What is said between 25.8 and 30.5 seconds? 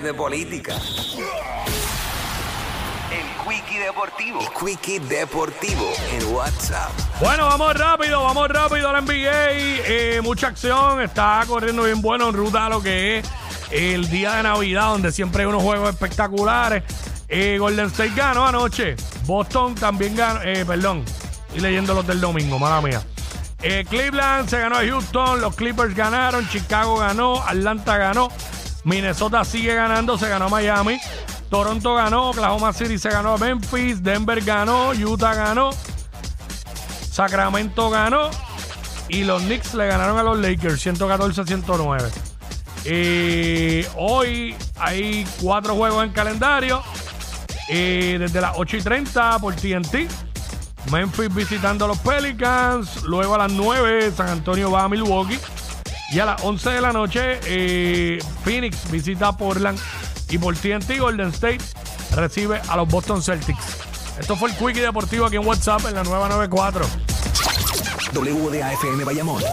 ganaron, Chicago ganó, Atlanta ganó, Minnesota sigue ganando, se ganó